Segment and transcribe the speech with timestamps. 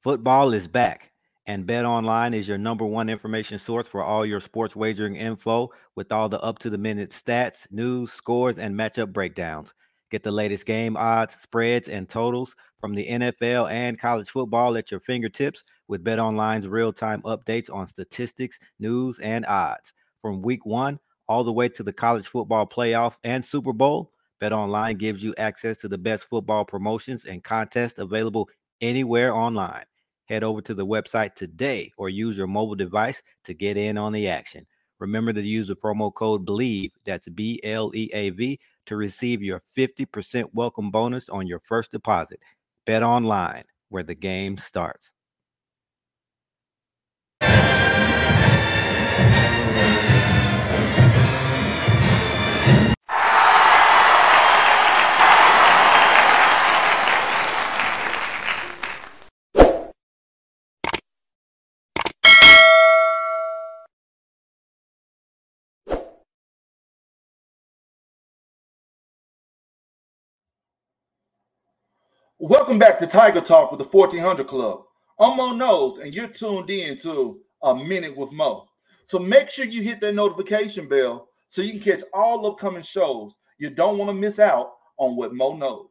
[0.00, 1.10] Football is back,
[1.48, 5.70] and Bet Online is your number one information source for all your sports wagering info
[5.96, 9.74] with all the up to the minute stats, news, scores, and matchup breakdowns.
[10.12, 14.92] Get the latest game odds, spreads, and totals from the NFL and college football at
[14.92, 19.92] your fingertips with Bet Online's real time updates on statistics, news, and odds.
[20.22, 24.52] From week one all the way to the college football playoff and Super Bowl, Bet
[24.52, 28.48] Online gives you access to the best football promotions and contests available
[28.80, 29.84] anywhere online.
[30.26, 34.12] Head over to the website today or use your mobile device to get in on
[34.12, 34.66] the action.
[34.98, 39.42] Remember to use the promo code BELIEVE, that's B L E A V, to receive
[39.42, 42.40] your 50% welcome bonus on your first deposit.
[42.84, 45.12] Bet online, where the game starts.
[72.40, 74.84] Welcome back to Tiger Talk with the 1400 Klub.
[75.18, 78.68] I'm Moe Knows, and you're tuned in to A Minute with Moe.
[79.06, 83.34] So make sure you hit that notification bell so you can catch all upcoming shows.
[83.58, 85.88] You don't want to miss out on what Moe knows.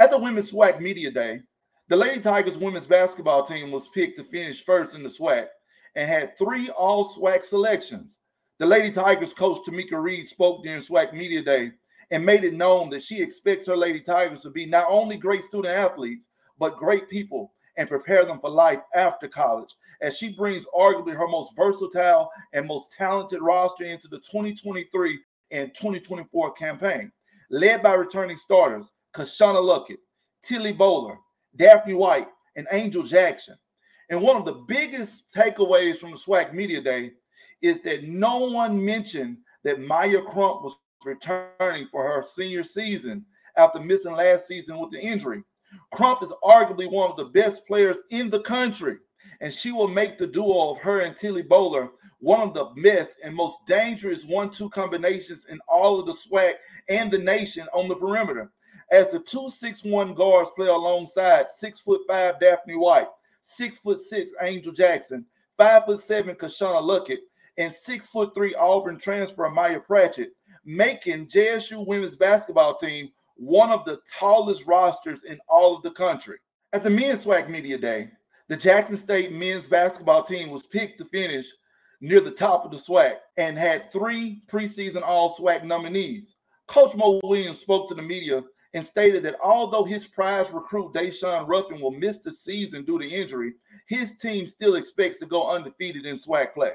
[0.00, 1.42] At the Women's SWAC Media Day,
[1.86, 5.46] the Lady Tigers women's basketball team was picked to finish first in the SWAC
[5.94, 8.18] and had three all SWAC selections.
[8.58, 11.70] The Lady Tigers coach Tomekia Reed spoke during SWAC Media Day
[12.10, 15.44] and made it known that she expects her Lady Tigers to be not only great
[15.44, 16.28] student athletes,
[16.58, 21.28] but great people and prepare them for life after college as she brings arguably her
[21.28, 25.18] most versatile and most talented roster into the 2023
[25.50, 27.10] and 2024 campaign,
[27.50, 29.98] led by returning starters Kashana Luckett,
[30.44, 31.16] Tilly Bowler,
[31.56, 33.56] Daphne White, and Angel Jackson.
[34.10, 37.12] And one of the biggest takeaways from the SWAC Media Day
[37.62, 43.24] is that no one mentioned that Maya Crump was returning for her senior season
[43.56, 45.42] after missing last season with the injury.
[45.92, 48.96] Crump is arguably one of the best players in the country,
[49.40, 53.16] and she will make the duo of her and Tilly Bowler one of the best
[53.24, 56.54] and most dangerous one-two combinations in all of the SWAC
[56.88, 58.52] and the nation on the perimeter.
[58.92, 63.06] As the two six-one guards play alongside six foot five Daphne White,
[63.42, 65.24] six foot six Angel Jackson,
[65.56, 67.20] five foot seven Kashana Luckett,
[67.56, 70.32] and six foot three Auburn transfer Maya Pratchett,
[70.64, 76.38] making JSU women's basketball team one of the tallest rosters in all of the country.
[76.72, 78.10] At the men's SWAC Media Day,
[78.48, 81.46] the Jackson State men's basketball team was picked to finish
[82.00, 86.36] near the top of the SWAC and had three preseason All SWAC nominees.
[86.66, 88.42] Coach Mo Williams spoke to the media
[88.74, 93.08] and stated that although his prize recruit Daeshun Ruffin will miss the season due to
[93.08, 93.54] injury,
[93.88, 96.74] his team still expects to go undefeated in SWAC play.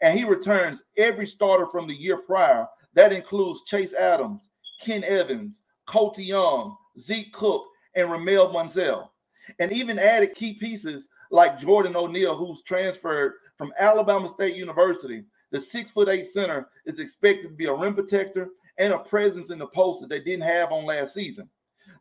[0.00, 5.62] And he returns every starter from the year prior that includes Chase Adams, Ken Evans,
[5.86, 7.64] Coltie Young, Zeke Cook,
[7.94, 9.10] and Romelle Mansel.
[9.58, 15.24] And even added key pieces like Jordan O'Neal, who's transferred from Alabama State University.
[15.50, 18.48] The six foot eight center is expected to be a rim protector
[18.78, 21.48] and a presence in the post that they didn't have on last season.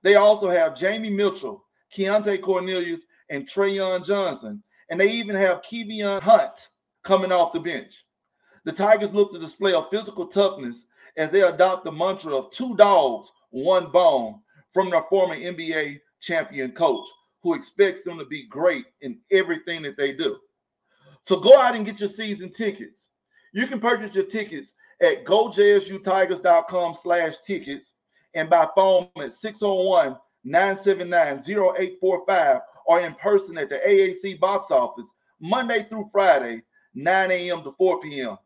[0.04, 1.66] They also have Jamie Mitchell,
[1.96, 4.64] Keontae Cornelius, and Trayon Johnson.
[4.90, 6.70] And they even have Kevion Hunt
[7.04, 8.06] coming off the bench.
[8.64, 10.86] The Tigers look to display a physical toughness
[11.18, 14.40] as they adopt the mantra of two dogs, one bone
[14.72, 17.08] from their former NBA champion coach,
[17.42, 20.38] who expects them to be great in everything that they do.
[21.24, 23.10] So go out and get your season tickets.
[23.54, 27.96] You can purchase your tickets at gojsutigers.com slash tickets
[28.34, 35.12] and by phone at 601 979 0845 or in person at the AAC box office
[35.40, 36.62] Monday through Friday,
[36.94, 37.64] 9 a.m.
[37.64, 38.38] to 4 p.m.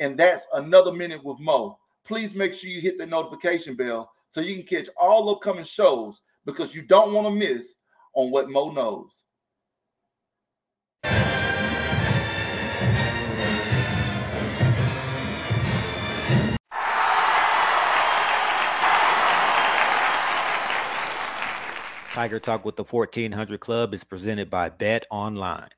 [0.00, 1.78] And that's another minute with Moe.
[2.04, 6.22] Please make sure you hit the notification bell so you can catch all upcoming shows
[6.46, 7.74] because you don't want to miss
[8.14, 9.24] on what Moe knows.
[22.12, 25.68] Tiger Talk with the 1400 Klub is presented by Bet Online.